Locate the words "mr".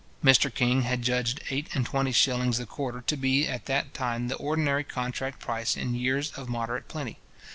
0.23-0.51